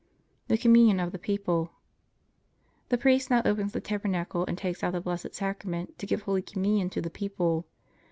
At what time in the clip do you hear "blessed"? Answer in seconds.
5.01-5.35